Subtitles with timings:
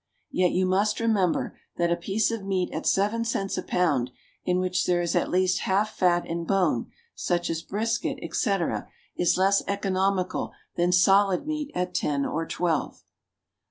[0.31, 4.09] Yet you must remember, that a piece of meat at seven cents a pound,
[4.43, 9.37] in which there is at least half fat and bone, such as brisket, etc., is
[9.37, 13.03] less economical than solid meat at ten or twelve.